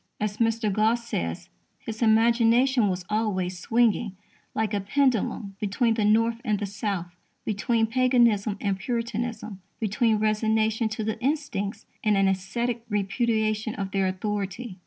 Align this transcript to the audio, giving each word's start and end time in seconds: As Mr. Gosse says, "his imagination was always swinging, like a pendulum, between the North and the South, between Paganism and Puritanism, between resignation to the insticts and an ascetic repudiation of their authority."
As 0.19 0.37
Mr. 0.37 0.73
Gosse 0.73 1.03
says, 1.05 1.49
"his 1.77 2.01
imagination 2.01 2.87
was 2.89 3.05
always 3.07 3.59
swinging, 3.59 4.17
like 4.55 4.73
a 4.73 4.81
pendulum, 4.81 5.55
between 5.59 5.93
the 5.93 6.03
North 6.05 6.41
and 6.43 6.57
the 6.59 6.65
South, 6.65 7.13
between 7.45 7.85
Paganism 7.85 8.57
and 8.59 8.79
Puritanism, 8.79 9.61
between 9.79 10.17
resignation 10.17 10.89
to 10.89 11.03
the 11.03 11.19
insticts 11.21 11.85
and 12.03 12.17
an 12.17 12.27
ascetic 12.27 12.83
repudiation 12.89 13.75
of 13.75 13.91
their 13.91 14.07
authority." 14.07 14.79